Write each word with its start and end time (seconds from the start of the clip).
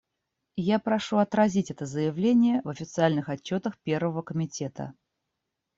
Я 0.55 0.79
прошу 0.79 1.17
отразить 1.19 1.69
это 1.69 1.85
заявление 1.85 2.61
в 2.63 2.69
официальных 2.69 3.29
отчетах 3.29 3.77
Первого 3.83 4.23
комитета. 4.23 4.93